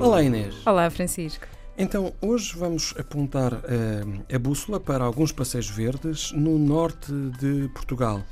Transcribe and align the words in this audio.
Olá 0.00 0.22
Inês. 0.22 0.54
Olá 0.64 0.88
Francisco. 0.90 1.46
Então, 1.76 2.12
hoje 2.20 2.56
vamos 2.56 2.94
apontar 2.98 3.52
uh, 3.52 4.34
a 4.34 4.38
bússola 4.38 4.78
para 4.78 5.04
alguns 5.04 5.32
passeios 5.32 5.68
verdes 5.68 6.32
no 6.32 6.58
norte 6.58 7.12
de 7.40 7.68
Portugal. 7.74 8.22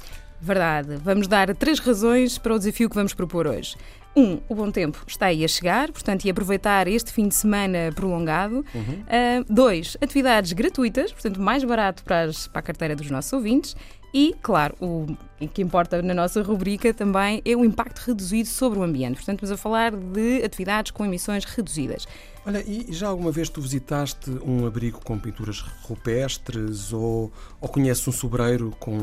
Verdade. 0.40 0.96
Vamos 0.96 1.26
dar 1.26 1.54
três 1.56 1.78
razões 1.78 2.38
para 2.38 2.54
o 2.54 2.58
desafio 2.58 2.88
que 2.88 2.94
vamos 2.94 3.14
propor 3.14 3.46
hoje. 3.46 3.76
Um, 4.16 4.40
o 4.48 4.54
bom 4.54 4.70
tempo 4.70 5.04
está 5.06 5.26
aí 5.26 5.44
a 5.44 5.48
chegar, 5.48 5.92
portanto, 5.92 6.24
e 6.24 6.30
aproveitar 6.30 6.88
este 6.88 7.12
fim 7.12 7.28
de 7.28 7.34
semana 7.34 7.92
prolongado. 7.94 8.64
Uhum. 8.74 8.82
Uh, 8.82 9.44
dois, 9.46 9.96
atividades 10.00 10.54
gratuitas, 10.54 11.12
portanto, 11.12 11.38
mais 11.38 11.62
barato 11.62 12.02
para, 12.02 12.22
as, 12.22 12.48
para 12.48 12.60
a 12.60 12.62
carteira 12.62 12.96
dos 12.96 13.10
nossos 13.10 13.30
ouvintes. 13.34 13.76
E, 14.14 14.34
claro, 14.40 14.74
o 14.80 15.06
que 15.52 15.60
importa 15.60 16.00
na 16.00 16.14
nossa 16.14 16.40
rubrica 16.40 16.94
também 16.94 17.42
é 17.44 17.54
o 17.54 17.62
impacto 17.62 17.98
reduzido 17.98 18.48
sobre 18.48 18.78
o 18.78 18.82
ambiente. 18.82 19.16
Portanto, 19.16 19.42
estamos 19.42 19.50
a 19.50 19.62
falar 19.62 19.94
de 19.94 20.42
atividades 20.42 20.90
com 20.90 21.04
emissões 21.04 21.44
reduzidas. 21.44 22.06
Olha, 22.46 22.62
e 22.64 22.86
já 22.90 23.08
alguma 23.08 23.32
vez 23.32 23.48
tu 23.48 23.60
visitaste 23.60 24.30
um 24.46 24.64
abrigo 24.66 25.00
com 25.04 25.18
pinturas 25.18 25.58
rupestres 25.82 26.92
ou, 26.92 27.32
ou 27.60 27.68
conheces 27.68 28.06
um 28.06 28.12
sobreiro 28.12 28.72
com 28.78 28.96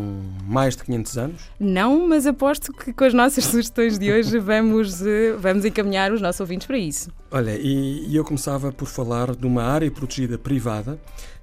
mais 0.45 0.77
de 0.77 0.83
500 0.85 1.17
anos? 1.17 1.41
Não, 1.59 2.07
mas 2.07 2.25
aposto 2.25 2.71
que 2.71 2.93
com 2.93 3.03
as 3.03 3.13
nossas 3.13 3.43
sugestões 3.45 3.99
de 3.99 4.11
hoje 4.11 4.39
vamos, 4.39 5.02
vamos 5.39 5.65
encaminhar 5.65 6.11
os 6.11 6.21
nossos 6.21 6.39
ouvintes 6.41 6.67
para 6.67 6.77
isso. 6.77 7.11
Olha, 7.31 7.55
e, 7.55 8.07
e 8.07 8.15
eu 8.15 8.23
começava 8.23 8.71
por 8.71 8.87
falar 8.87 9.35
de 9.35 9.45
uma 9.45 9.63
área 9.63 9.89
protegida 9.89 10.37
privada, 10.37 10.99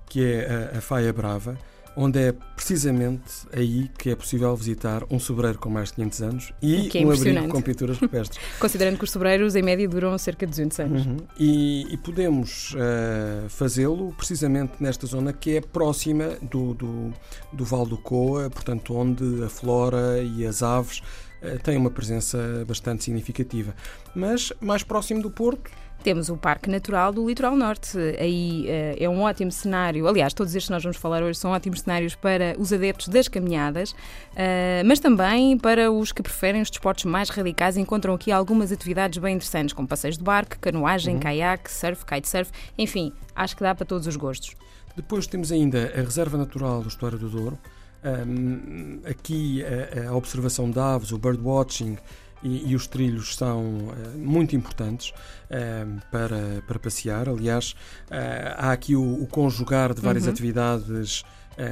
que 0.09 0.25
é 0.25 0.71
a, 0.75 0.79
a 0.79 0.81
Faia 0.81 1.13
Brava, 1.13 1.57
onde 1.97 2.19
é 2.19 2.33
precisamente 2.55 3.47
aí 3.53 3.91
que 3.99 4.11
é 4.11 4.17
possível 4.17 4.55
visitar 4.55 5.03
um 5.11 5.19
sobreiro 5.19 5.59
com 5.59 5.69
mais 5.69 5.89
de 5.89 5.97
500 5.97 6.23
anos 6.23 6.53
e 6.63 6.91
é 6.95 7.05
um 7.05 7.11
abrigo 7.11 7.49
com 7.49 7.61
pinturas 7.61 7.99
rupestres. 7.99 8.39
Considerando 8.59 8.99
que 8.99 9.05
os 9.05 9.11
sobreiros, 9.11 9.57
em 9.57 9.63
média, 9.63 9.89
duram 9.89 10.17
cerca 10.19 10.47
de 10.47 10.51
200 10.51 10.81
anos. 10.81 11.07
Uhum. 11.07 11.17
E, 11.39 11.93
e, 11.93 11.97
podemos 11.97 12.75
uh, 12.75 13.49
fazê-lo 13.49 14.13
precisamente 14.17 14.75
nesta 14.81 15.07
zona 15.07 15.33
que 15.33 15.57
é 15.57 15.61
próxima 15.61 16.37
do, 16.43 16.75
do, 16.75 17.13
do 17.53 17.65
Val 17.65 17.87
do 17.87 17.99
Coa, 17.99 18.49
portanto, 18.51 18.95
onde 18.95 19.45
a 19.45 19.49
flora 19.49 20.23
e 20.23 20.47
as 20.47 20.63
aves 20.63 21.03
uh, 21.43 21.59
têm 21.63 21.77
uma 21.77 21.91
presença 21.91 22.65
bastante 22.67 23.05
significativa. 23.05 23.75
Mas 24.15 24.53
mais 24.61 24.83
próximo 24.83 25.23
do 25.23 25.31
Porto, 25.31 25.71
temos 26.03 26.29
o 26.29 26.37
Parque 26.37 26.69
Natural 26.71 27.13
do 27.13 27.27
Litoral 27.27 27.57
Norte. 27.57 27.99
Aí 28.19 28.67
uh, 28.67 29.03
é 29.03 29.09
um 29.09 29.23
ótimo 29.23 29.53
cenário. 29.53 30.07
Aliás, 30.09 30.33
todos 30.35 30.55
estes 30.55 30.69
que 30.69 30.73
nós 30.73 30.83
vamos 30.83 30.97
falar 30.97 31.23
hoje 31.23 31.39
são 31.39 31.51
ótimos 31.51 31.81
cenários 31.81 32.15
para 32.15 32.55
os 32.59 32.73
adeptos 32.73 33.09
das 33.09 33.29
caminhadas, 33.29 33.93
uh, 33.93 34.85
mas 34.85 35.01
também 35.01 35.59
para 35.59 35.91
os 35.91 36.13
que 36.13 36.23
preferem 36.23 36.63
os 36.63 36.71
desportos 36.71 37.05
mais 37.05 37.29
radicais. 37.31 37.77
Encontram 37.77 38.15
aqui 38.15 38.33
algumas 38.33 38.73
atividades 38.73 39.19
bem 39.19 39.37
interessantes, 39.37 39.73
como 39.73 39.87
passeios 39.87 40.17
de 40.17 40.25
barco, 40.25 40.59
canoagem, 40.59 41.15
uhum. 41.15 41.21
caiaque, 41.21 41.71
surf, 41.71 42.05
kitesurf. 42.05 42.51
Enfim, 42.77 43.13
acho 43.35 43.57
que 43.57 43.63
dá 43.63 43.75
para 43.75 43.87
todos 43.87 44.07
os 44.07 44.17
gostos. 44.17 44.55
Depois 44.97 45.27
temos 45.27 45.53
ainda 45.53 45.93
a 45.95 46.01
Reserva 46.01 46.37
Natural 46.37 46.83
do 46.83 46.89
Estuário 46.89 47.19
do 47.19 47.29
Douro. 47.29 47.59
Um, 48.03 49.01
aqui 49.05 49.63
a, 49.63 50.09
a 50.09 50.17
observação 50.17 50.71
de 50.71 50.79
aves, 50.79 51.13
o 51.13 51.19
birdwatching 51.19 51.99
e, 52.43 52.71
e 52.71 52.75
os 52.75 52.87
trilhos 52.87 53.37
são 53.37 53.63
uh, 53.63 54.19
muito 54.19 54.57
importantes 54.57 55.11
uh, 55.11 56.01
para, 56.11 56.63
para 56.67 56.79
passear. 56.79 57.29
Aliás, 57.29 57.73
uh, 58.11 58.55
há 58.57 58.73
aqui 58.73 58.97
o, 58.97 59.23
o, 59.23 59.27
conjugar 59.27 59.95
de 59.95 60.01
várias 60.01 60.25
uhum. 60.25 60.31
atividades, 60.31 61.25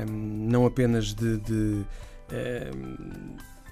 não 0.07 0.67
apenas 0.67 1.15
de, 1.15 1.39
de 1.39 1.83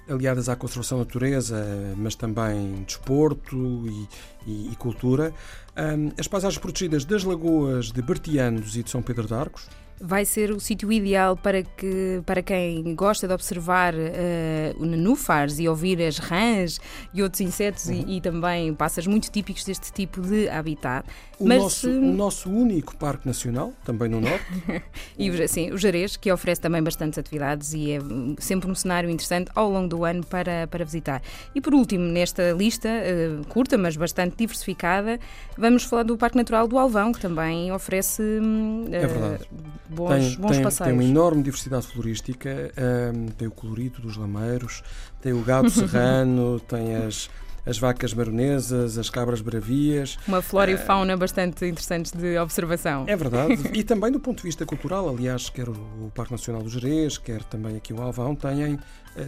aliadas 0.09 0.49
à 0.49 0.55
conservação 0.55 0.97
da 0.97 1.03
natureza, 1.03 1.63
mas 1.95 2.15
também 2.15 2.83
desporto 2.87 3.85
e, 3.85 4.07
e, 4.47 4.71
e 4.71 4.75
cultura. 4.77 5.31
Um, 5.77 6.11
as 6.17 6.27
paisagens 6.27 6.59
protegidas 6.59 7.05
das 7.05 7.23
lagoas 7.23 7.91
de 7.91 8.01
Bertianos 8.01 8.75
e 8.75 8.81
de 8.81 8.89
São 8.89 9.03
Pedro 9.03 9.27
de 9.27 9.33
Arcos 9.35 9.69
vai 9.99 10.25
ser 10.25 10.51
o 10.51 10.59
sítio 10.59 10.91
ideal 10.91 11.35
para, 11.35 11.63
que, 11.63 12.21
para 12.25 12.41
quem 12.41 12.95
gosta 12.95 13.27
de 13.27 13.33
observar 13.33 13.93
uh, 13.93 14.85
nenúfares 14.85 15.59
e 15.59 15.67
ouvir 15.67 16.01
as 16.01 16.17
rãs 16.17 16.79
e 17.13 17.23
outros 17.23 17.41
insetos 17.41 17.87
uhum. 17.87 18.03
e, 18.07 18.17
e, 18.17 18.21
também 18.21 18.73
pássaros 18.73 19.07
muito 19.07 19.31
típicos 19.31 19.63
deste 19.63 19.91
tipo 19.91 20.21
de 20.21 20.47
habitat. 20.49 21.07
O, 21.39 21.47
Mas, 21.47 21.61
nosso, 21.61 21.89
o 21.89 22.13
nosso 22.13 22.49
único 22.49 22.95
parque 22.97 23.27
nacional, 23.27 23.73
também 23.83 24.09
no 24.09 24.21
Norte. 24.21 24.45
e 25.17 25.29
assim, 25.43 25.71
o 25.71 25.77
Jarez, 25.77 26.15
que 26.15 26.31
oferece 26.31 26.61
também 26.61 26.81
bastantes 26.81 27.17
atividades 27.17 27.73
e 27.73 27.91
é 27.91 27.99
sempre 28.39 28.69
um 28.69 28.75
cenário 28.75 29.09
interessante 29.09 29.51
ao 29.55 29.69
longo 29.69 29.87
do 29.87 30.03
ano 30.03 30.25
para, 30.25 30.67
para 30.67 30.83
visitar. 30.83 31.21
E 31.53 31.61
por 31.61 31.73
último, 31.73 32.03
nesta 32.03 32.51
lista, 32.51 32.89
uh, 32.89 33.45
curta, 33.47 33.77
mas 33.77 33.95
bastante 33.95 34.35
diversificada, 34.37 35.19
vamos 35.57 35.83
falar 35.83 36.03
do 36.03 36.17
Parque 36.17 36.37
Natural 36.37 36.67
do 36.67 36.77
Alvão, 36.77 37.11
que 37.11 37.19
também 37.19 37.71
oferece. 37.71 38.21
Uh, 38.21 38.87
é 38.91 39.07
verdade 39.07 39.47
bons, 39.89 40.09
tem, 40.09 40.35
bons 40.37 40.51
tem, 40.51 40.63
passeios. 40.63 40.89
Tem 40.89 40.93
uma 40.93 41.03
enorme 41.03 41.43
diversidade 41.43 41.87
florística, 41.87 42.71
um, 43.15 43.27
tem 43.27 43.47
o 43.47 43.51
colorido 43.51 44.01
dos 44.01 44.17
lameiros, 44.17 44.83
tem 45.21 45.33
o 45.33 45.41
gado 45.41 45.69
serrano, 45.69 46.59
tem 46.67 46.95
as 46.95 47.29
as 47.67 47.77
vacas 47.77 48.13
maronesas, 48.13 48.97
as 48.97 49.09
cabras 49.09 49.41
bravias. 49.41 50.17
Uma 50.25 50.41
flora 50.41 50.71
e 50.71 50.75
ah, 50.75 50.77
fauna 50.77 51.17
bastante 51.17 51.65
interessantes 51.65 52.13
de 52.13 52.37
observação. 52.37 53.03
É 53.07 53.15
verdade. 53.15 53.55
e 53.77 53.83
também 53.83 54.09
do 54.09 54.21
ponto 54.21 54.37
de 54.37 54.43
vista 54.43 54.65
cultural, 54.65 55.09
aliás, 55.09 55.49
quer 55.49 55.67
o 55.67 56.09
Parque 56.15 56.31
Nacional 56.31 56.63
do 56.63 56.69
Jerez, 56.69 57.17
quer 57.17 57.43
também 57.43 57.75
aqui 57.75 57.91
o 57.91 58.01
Alvão, 58.01 58.33
têm 58.35 58.75
uh, 58.75 58.79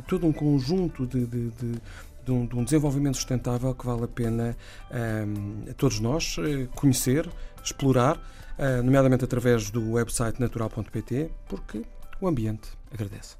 todo 0.07 0.25
um 0.25 0.31
conjunto 0.31 1.05
de, 1.05 1.25
de, 1.25 1.49
de 1.49 1.81
de 2.25 2.31
um, 2.31 2.45
de 2.45 2.55
um, 2.55 2.63
desenvolvimento 2.63 3.15
sustentável 3.15 3.73
que 3.73 3.85
vale 3.85 4.03
a 4.03 4.07
pena 4.07 4.55
um, 4.91 5.69
a 5.69 5.73
todos 5.73 5.99
nós 5.99 6.37
uh, 6.37 6.67
conhecer, 6.75 7.27
explorar 7.63 8.19
eh, 8.57 8.81
nomeadamente 8.81 9.23
através 9.23 9.69
do 9.69 9.93
website 9.93 10.39
natural.pt, 10.39 11.31
porque 11.47 11.83
o 12.19 12.27
ambiente 12.27 12.69
agradece. 12.91 13.35